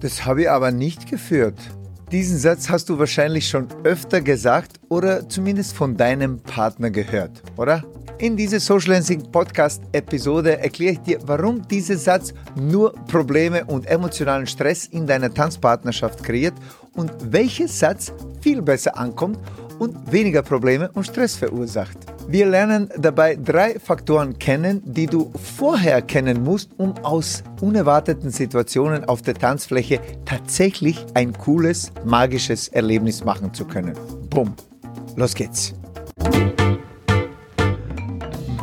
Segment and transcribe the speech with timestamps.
[0.00, 1.58] Das habe ich aber nicht geführt.
[2.12, 7.82] Diesen Satz hast du wahrscheinlich schon öfter gesagt oder zumindest von deinem Partner gehört, oder?
[8.18, 13.86] In dieser Social Lensing Podcast Episode erkläre ich dir, warum dieser Satz nur Probleme und
[13.86, 16.54] emotionalen Stress in deiner Tanzpartnerschaft kreiert
[16.94, 19.38] und welcher Satz viel besser ankommt
[19.78, 22.15] und weniger Probleme und Stress verursacht.
[22.28, 29.04] Wir lernen dabei drei Faktoren kennen, die du vorher kennen musst, um aus unerwarteten Situationen
[29.04, 33.94] auf der Tanzfläche tatsächlich ein cooles, magisches Erlebnis machen zu können.
[34.28, 34.54] Bumm.
[35.14, 35.72] Los geht's.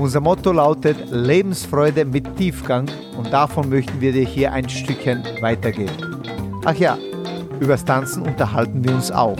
[0.00, 6.22] Unser Motto lautet Lebensfreude mit Tiefgang und davon möchten wir dir hier ein Stückchen weitergeben.
[6.64, 6.96] Ach ja,
[7.60, 9.36] übers Tanzen unterhalten wir uns auch.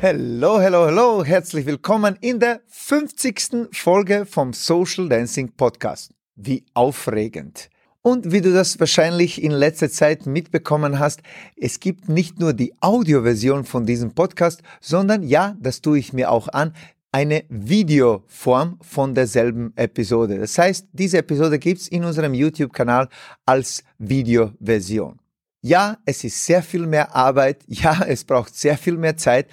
[0.00, 3.68] Hallo, hallo, hallo, herzlich willkommen in der 50.
[3.72, 6.14] Folge vom Social Dancing Podcast.
[6.34, 7.68] Wie aufregend.
[8.00, 11.20] Und wie du das wahrscheinlich in letzter Zeit mitbekommen hast,
[11.56, 16.30] es gibt nicht nur die Audioversion von diesem Podcast, sondern ja, das tue ich mir
[16.30, 16.72] auch an,
[17.12, 20.38] eine Videoform von derselben Episode.
[20.38, 23.08] Das heißt, diese Episode gibt's in unserem YouTube-Kanal
[23.46, 25.18] als Videoversion.
[25.60, 29.48] Ja, es ist sehr viel mehr Arbeit, ja, es braucht sehr viel mehr Zeit,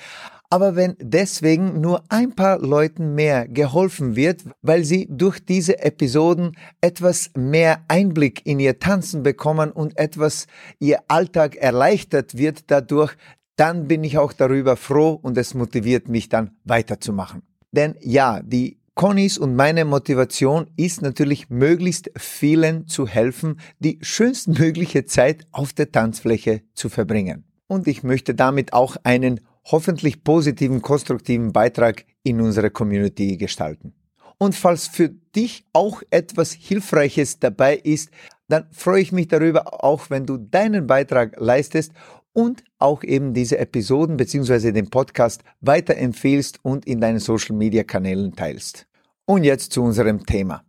[0.50, 6.56] aber wenn deswegen nur ein paar Leuten mehr geholfen wird, weil sie durch diese Episoden
[6.82, 10.46] etwas mehr Einblick in ihr Tanzen bekommen und etwas
[10.80, 13.18] ihr Alltag erleichtert wird dadurch,
[13.56, 17.42] dann bin ich auch darüber froh und es motiviert mich dann weiterzumachen.
[17.72, 25.06] Denn ja, die Connys und meine Motivation ist natürlich möglichst vielen zu helfen, die schönstmögliche
[25.06, 27.44] Zeit auf der Tanzfläche zu verbringen.
[27.68, 33.94] Und ich möchte damit auch einen hoffentlich positiven, konstruktiven Beitrag in unserer Community gestalten.
[34.38, 38.12] Und falls für dich auch etwas Hilfreiches dabei ist,
[38.48, 41.92] dann freue ich mich darüber, auch wenn du deinen Beitrag leistest
[42.36, 48.36] und auch eben diese Episoden beziehungsweise den Podcast weiterempfehlst und in deinen Social Media Kanälen
[48.36, 48.88] teilst.
[49.26, 50.64] Und jetzt zu unserem Thema.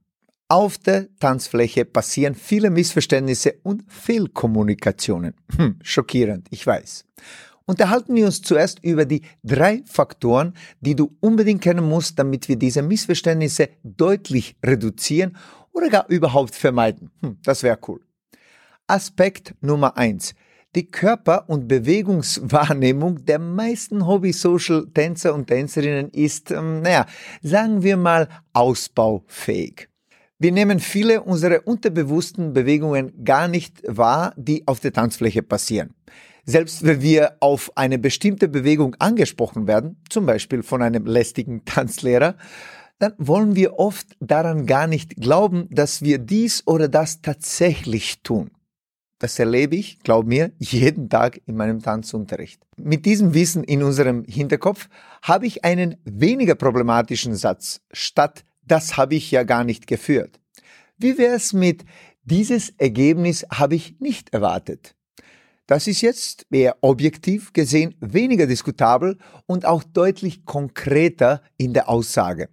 [0.49, 5.34] Auf der Tanzfläche passieren viele Missverständnisse und Fehlkommunikationen.
[5.56, 7.05] Hm, schockierend, ich weiß.
[7.65, 12.55] Unterhalten wir uns zuerst über die drei Faktoren, die du unbedingt kennen musst, damit wir
[12.55, 15.37] diese Missverständnisse deutlich reduzieren
[15.72, 17.10] oder gar überhaupt vermeiden.
[17.22, 18.00] Hm, das wäre cool.
[18.87, 20.32] Aspekt Nummer eins
[20.76, 27.06] die Körper- und Bewegungswahrnehmung der meisten Hobby-Social-Tänzer und Tänzerinnen ist, ähm, naja,
[27.42, 29.88] sagen wir mal, ausbaufähig.
[30.38, 35.94] Wir nehmen viele unserer unterbewussten Bewegungen gar nicht wahr, die auf der Tanzfläche passieren.
[36.44, 42.37] Selbst wenn wir auf eine bestimmte Bewegung angesprochen werden, zum Beispiel von einem lästigen Tanzlehrer,
[42.98, 48.50] dann wollen wir oft daran gar nicht glauben, dass wir dies oder das tatsächlich tun.
[49.19, 52.62] Das erlebe ich, glaub mir, jeden Tag in meinem Tanzunterricht.
[52.77, 54.88] Mit diesem Wissen in unserem Hinterkopf
[55.22, 60.41] habe ich einen weniger problematischen Satz statt das habe ich ja gar nicht geführt.
[60.99, 61.84] Wie wäre es mit
[62.25, 64.94] dieses Ergebnis habe ich nicht erwartet?
[65.66, 72.49] Das ist jetzt eher objektiv gesehen weniger diskutabel und auch deutlich konkreter in der Aussage.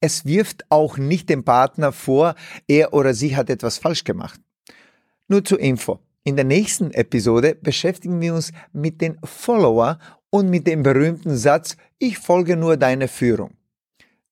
[0.00, 2.34] Es wirft auch nicht dem Partner vor,
[2.66, 4.40] er oder sie hat etwas falsch gemacht.
[5.28, 6.00] Nur zur Info.
[6.22, 9.98] In der nächsten Episode beschäftigen wir uns mit den Follower
[10.30, 13.52] und mit dem berühmten Satz, ich folge nur deiner Führung.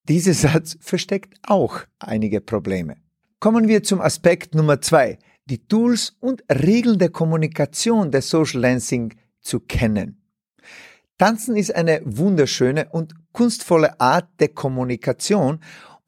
[0.09, 2.97] Dieser Satz versteckt auch einige Probleme.
[3.41, 9.15] Kommen wir zum Aspekt Nummer zwei, die Tools und Regeln der Kommunikation der Social Dancing
[9.41, 10.23] zu kennen.
[11.19, 15.61] Tanzen ist eine wunderschöne und kunstvolle Art der Kommunikation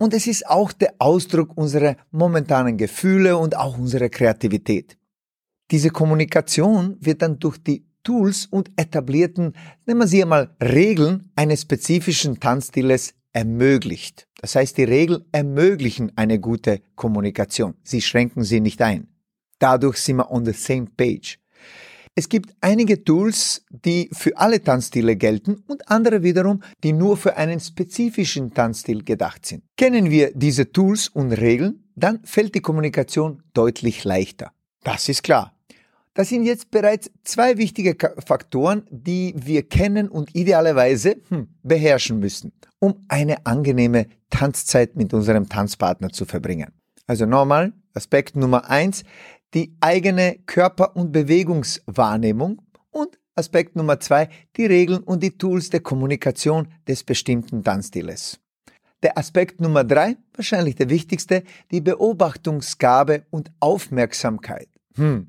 [0.04, 4.98] und es ist auch der Ausdruck unserer momentanen Gefühle und auch unserer Kreativität.
[5.70, 9.54] Diese Kommunikation wird dann durch die Tools und etablierten,
[9.86, 14.28] nennen wir sie einmal, Regeln eines spezifischen Tanzstiles ermöglicht.
[14.42, 17.72] Das heißt, die Regeln ermöglichen eine gute Kommunikation.
[17.82, 19.08] Sie schränken sie nicht ein.
[19.58, 21.38] Dadurch sind wir on the same page.
[22.16, 27.37] Es gibt einige Tools, die für alle Tanzstile gelten und andere wiederum, die nur für
[27.37, 29.64] einen spezifischen Tanzstil gedacht sind.
[29.76, 34.52] Kennen wir diese Tools und Regeln, dann fällt die Kommunikation deutlich leichter.
[34.84, 35.56] Das ist klar.
[36.14, 42.52] Das sind jetzt bereits zwei wichtige Faktoren, die wir kennen und idealerweise hm, beherrschen müssen,
[42.78, 46.69] um eine angenehme Tanzzeit mit unserem Tanzpartner zu verbringen.
[47.08, 49.02] Also nochmal, Aspekt Nummer eins,
[49.54, 52.60] die eigene Körper- und Bewegungswahrnehmung
[52.90, 58.38] und Aspekt Nummer zwei, die Regeln und die Tools der Kommunikation des bestimmten Tanzstiles.
[59.02, 64.68] Der Aspekt Nummer drei, wahrscheinlich der wichtigste, die Beobachtungsgabe und Aufmerksamkeit.
[64.96, 65.28] Hm,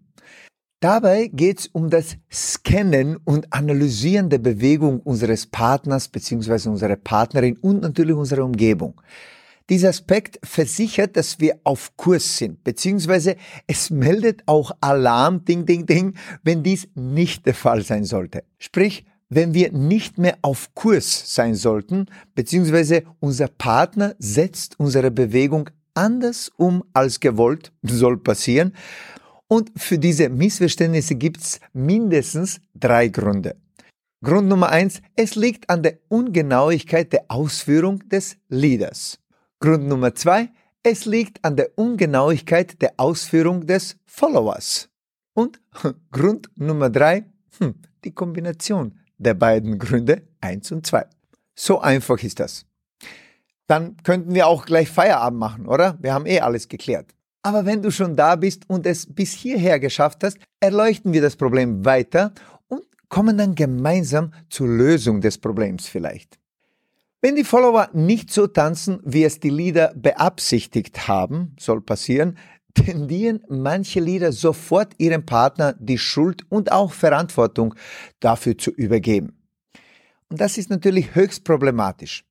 [0.81, 6.69] Dabei geht es um das Scannen und Analysieren der Bewegung unseres Partners bzw.
[6.69, 9.01] unserer Partnerin und natürlich unserer Umgebung.
[9.69, 13.35] Dieser Aspekt versichert, dass wir auf Kurs sind, beziehungsweise
[13.65, 16.13] es meldet auch Alarm, ding, ding, ding,
[16.43, 18.43] wenn dies nicht der Fall sein sollte.
[18.59, 25.71] Sprich, wenn wir nicht mehr auf Kurs sein sollten, beziehungsweise unser Partner setzt unsere Bewegung
[25.95, 28.73] anders um als gewollt, soll passieren,
[29.47, 33.55] und für diese Missverständnisse gibt es mindestens drei Gründe.
[34.23, 39.19] Grund Nummer eins, es liegt an der Ungenauigkeit der Ausführung des Leaders.
[39.59, 40.49] Grund Nummer zwei,
[40.83, 44.89] es liegt an der Ungenauigkeit der Ausführung des Followers.
[45.33, 45.59] Und
[46.11, 47.25] Grund Nummer drei,
[47.57, 51.05] hm, die Kombination der beiden Gründe eins und zwei.
[51.55, 52.65] So einfach ist das.
[53.67, 55.97] Dann könnten wir auch gleich Feierabend machen, oder?
[56.01, 57.15] Wir haben eh alles geklärt.
[57.41, 61.35] Aber wenn du schon da bist und es bis hierher geschafft hast, erleuchten wir das
[61.35, 62.33] Problem weiter
[62.67, 66.39] und kommen dann gemeinsam zur Lösung des Problems vielleicht.
[67.25, 72.37] Wenn die Follower nicht so tanzen, wie es die Lieder beabsichtigt haben, soll passieren,
[72.75, 77.73] tendieren manche Lieder sofort ihrem Partner die Schuld und auch Verantwortung
[78.19, 79.41] dafür zu übergeben.
[80.29, 82.25] Und das ist natürlich höchst problematisch.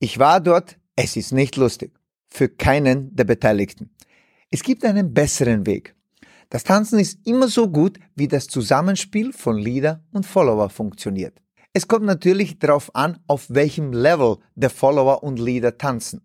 [0.00, 1.92] Ich war dort, es ist nicht lustig.
[2.26, 3.94] Für keinen der Beteiligten.
[4.50, 5.94] Es gibt einen besseren Weg.
[6.50, 11.40] Das Tanzen ist immer so gut, wie das Zusammenspiel von Leader und Follower funktioniert.
[11.76, 16.20] Es kommt natürlich darauf an, auf welchem Level der Follower und Leader tanzen.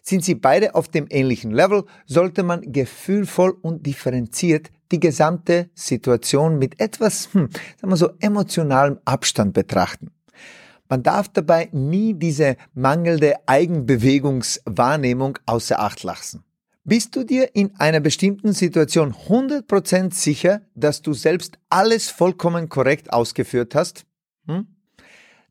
[0.00, 6.58] Sind sie beide auf dem ähnlichen Level, sollte man gefühlvoll und differenziert die gesamte Situation
[6.58, 10.10] mit etwas, hm, sagen wir so, emotionalem Abstand betrachten.
[10.88, 16.44] Man darf dabei nie diese mangelnde Eigenbewegungswahrnehmung außer Acht lassen.
[16.82, 23.12] Bist du dir in einer bestimmten Situation 100% sicher, dass du selbst alles vollkommen korrekt
[23.12, 24.06] ausgeführt hast?
[24.46, 24.66] Hm?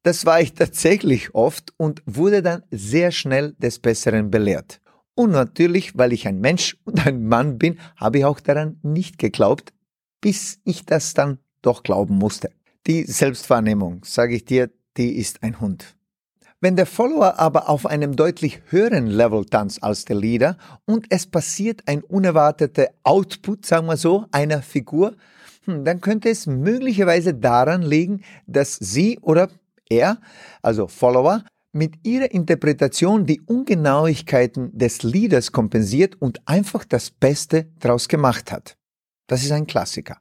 [0.03, 4.81] Das war ich tatsächlich oft und wurde dann sehr schnell des Besseren belehrt.
[5.13, 9.17] Und natürlich, weil ich ein Mensch und ein Mann bin, habe ich auch daran nicht
[9.17, 9.73] geglaubt,
[10.21, 12.49] bis ich das dann doch glauben musste.
[12.87, 15.95] Die Selbstwahrnehmung, sage ich dir, die ist ein Hund.
[16.59, 21.25] Wenn der Follower aber auf einem deutlich höheren Level tanzt als der Leader und es
[21.25, 25.15] passiert ein unerwarteter Output, sagen wir so, einer Figur,
[25.65, 29.49] hm, dann könnte es möglicherweise daran liegen, dass sie oder
[29.89, 30.19] er,
[30.61, 31.43] also Follower,
[31.73, 38.77] mit ihrer Interpretation die Ungenauigkeiten des Leaders kompensiert und einfach das Beste daraus gemacht hat.
[39.27, 40.17] Das ist ein Klassiker.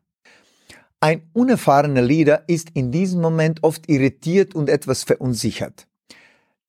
[1.00, 5.88] Ein unerfahrener Leader ist in diesem Moment oft irritiert und etwas verunsichert.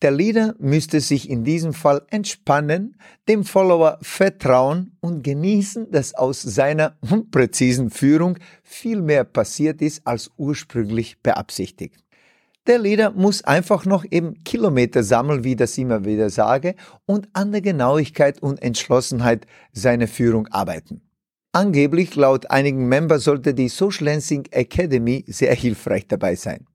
[0.02, 2.96] Der Leader müsste sich in diesem Fall entspannen,
[3.28, 10.32] dem Follower vertrauen und genießen, dass aus seiner unpräzisen Führung viel mehr passiert ist als
[10.38, 12.04] ursprünglich beabsichtigt.
[12.68, 17.52] Der Leader muss einfach noch eben Kilometer sammeln, wie das immer wieder sage, und an
[17.52, 21.02] der Genauigkeit und Entschlossenheit seiner Führung arbeiten.
[21.54, 26.66] Angeblich laut einigen Member sollte die Social Lansing Academy sehr hilfreich dabei sein.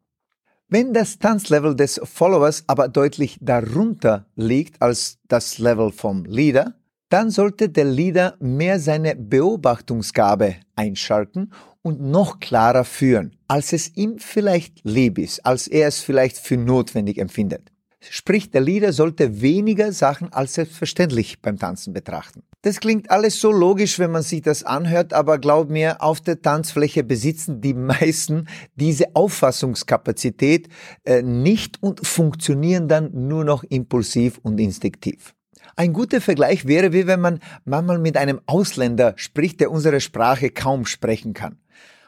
[0.68, 6.75] Wenn das Tanzlevel des Followers aber deutlich darunter liegt als das Level vom Leader,
[7.08, 14.18] dann sollte der Leader mehr seine Beobachtungsgabe einschalten und noch klarer führen, als es ihm
[14.18, 17.70] vielleicht lieb ist, als er es vielleicht für notwendig empfindet.
[18.00, 22.42] Sprich, der Leader sollte weniger Sachen als selbstverständlich beim Tanzen betrachten.
[22.66, 26.42] Das klingt alles so logisch, wenn man sich das anhört, aber glaub mir, auf der
[26.42, 30.68] Tanzfläche besitzen die meisten diese Auffassungskapazität
[31.04, 35.32] äh, nicht und funktionieren dann nur noch impulsiv und instinktiv.
[35.76, 40.50] Ein guter Vergleich wäre, wie wenn man manchmal mit einem Ausländer spricht, der unsere Sprache
[40.50, 41.61] kaum sprechen kann.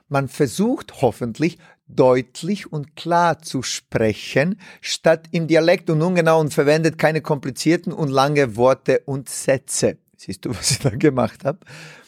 [0.08, 6.98] Man versucht hoffentlich deutlich und klar zu sprechen, statt im Dialekt und ungenau und verwendet
[6.98, 9.98] keine komplizierten und lange Worte und Sätze.
[10.18, 11.60] Siehst du, was ich da gemacht habe?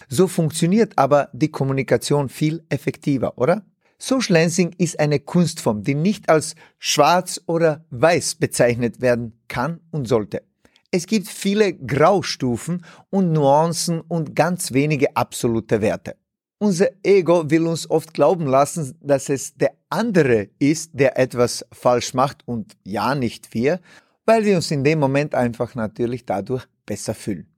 [0.08, 3.64] So funktioniert aber die Kommunikation viel effektiver, oder?
[3.96, 10.08] Social Lensing ist eine Kunstform, die nicht als schwarz oder weiß bezeichnet werden kann und
[10.08, 10.42] sollte.
[10.90, 16.16] Es gibt viele Graustufen und Nuancen und ganz wenige absolute Werte.
[16.58, 22.12] Unser Ego will uns oft glauben lassen, dass es der andere ist, der etwas falsch
[22.14, 23.80] macht und ja nicht wir,
[24.24, 27.49] weil wir uns in dem Moment einfach natürlich dadurch besser fühlen.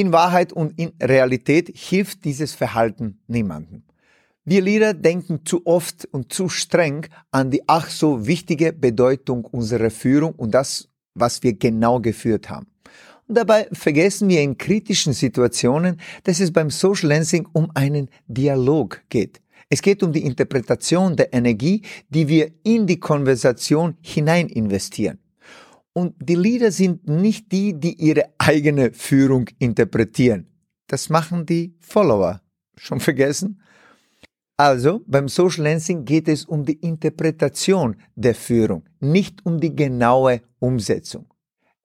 [0.00, 3.82] In Wahrheit und in Realität hilft dieses Verhalten niemandem.
[4.46, 9.90] Wir Leader denken zu oft und zu streng an die ach so wichtige Bedeutung unserer
[9.90, 12.66] Führung und das, was wir genau geführt haben.
[13.28, 19.42] Dabei vergessen wir in kritischen Situationen, dass es beim Social Lensing um einen Dialog geht.
[19.68, 25.18] Es geht um die Interpretation der Energie, die wir in die Konversation hinein investieren.
[25.92, 30.46] Und die Leader sind nicht die, die ihre eigene Führung interpretieren.
[30.86, 32.40] Das machen die Follower.
[32.76, 33.60] Schon vergessen?
[34.56, 40.42] Also beim Social Lensing geht es um die Interpretation der Führung, nicht um die genaue
[40.58, 41.32] Umsetzung.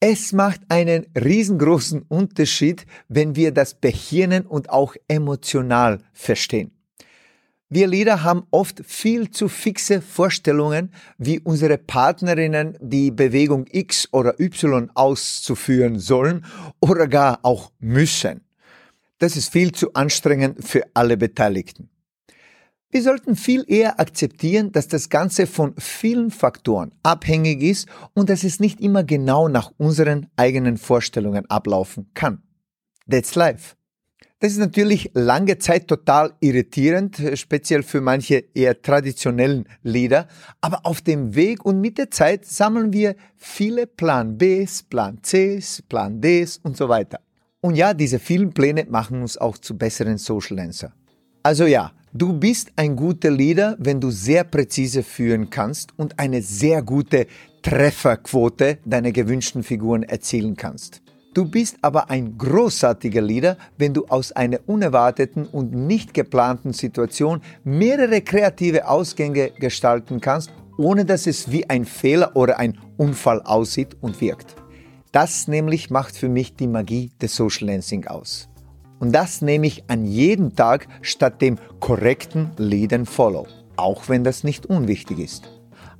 [0.01, 6.74] Es macht einen riesengroßen Unterschied, wenn wir das behirnen und auch emotional verstehen.
[7.75, 14.39] Wir Leader haben oft viel zu fixe Vorstellungen, wie unsere Partnerinnen die Bewegung X oder
[14.39, 16.45] Y auszuführen sollen
[16.79, 18.45] oder gar auch müssen.
[19.17, 21.89] Das ist viel zu anstrengend für alle Beteiligten.
[22.91, 28.45] Wir sollten viel eher akzeptieren, dass das Ganze von vielen Faktoren abhängig ist und dass
[28.45, 32.41] es nicht immer genau nach unseren eigenen Vorstellungen ablaufen kann.
[33.09, 33.75] That's life.
[34.39, 40.27] Das ist natürlich lange Zeit total irritierend, speziell für manche eher traditionellen Lieder.
[40.61, 45.81] Aber auf dem Weg und mit der Zeit sammeln wir viele Plan Bs, Plan Cs,
[45.83, 47.21] Plan Ds und so weiter.
[47.61, 50.93] Und ja, diese vielen Pläne machen uns auch zu besseren Social Dancer.
[51.41, 56.41] Also ja, Du bist ein guter Leader, wenn du sehr präzise führen kannst und eine
[56.41, 57.27] sehr gute
[57.61, 61.01] Trefferquote deiner gewünschten Figuren erzielen kannst.
[61.35, 67.41] Du bist aber ein großartiger Leader, wenn du aus einer unerwarteten und nicht geplanten Situation
[67.65, 73.97] mehrere kreative Ausgänge gestalten kannst, ohne dass es wie ein Fehler oder ein Unfall aussieht
[73.99, 74.55] und wirkt.
[75.11, 78.47] Das nämlich macht für mich die Magie des Social Dancing aus.
[78.99, 84.23] Und das nehme ich an jedem Tag statt dem korrekten Lead and Follow, auch wenn
[84.23, 85.54] das nicht unwichtig ist.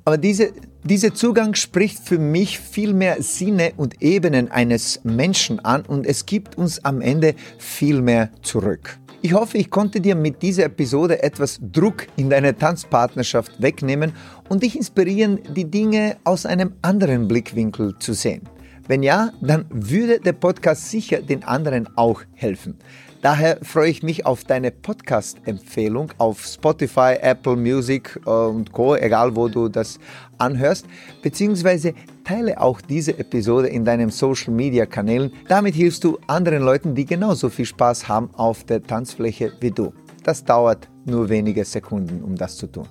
[0.06, 0.52] Aber diese,
[0.84, 6.26] dieser Zugang spricht für mich viel mehr Sinne und Ebenen eines Menschen an und es
[6.26, 9.00] gibt uns am Ende viel mehr zurück.
[9.20, 14.12] Ich hoffe, ich konnte dir mit dieser Episode etwas Druck in deiner Tanzpartnerschaft wegnehmen
[14.48, 18.42] und dich inspirieren, die Dinge aus einem anderen Blickwinkel zu sehen.
[18.86, 22.78] Wenn ja, dann würde der Podcast sicher den anderen auch helfen.
[23.26, 29.34] Daher freue ich mich auf deine Podcast-Empfehlung auf Spotify, Apple Music äh, und Co., egal
[29.34, 29.98] wo du das
[30.38, 30.86] anhörst,
[31.24, 31.92] beziehungsweise
[32.22, 35.32] teile auch diese Episode in deinen Social-Media-Kanälen.
[35.48, 39.92] Damit hilfst du anderen Leuten, die genauso viel Spaß haben auf der Tanzfläche wie du.
[40.22, 42.86] Das dauert nur wenige Sekunden, um das zu tun.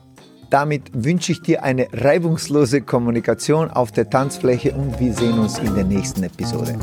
[0.49, 5.73] Damit wünsche ich dir eine reibungslose Kommunikation auf der Tanzfläche und wir sehen uns in
[5.75, 6.77] der nächsten Episode.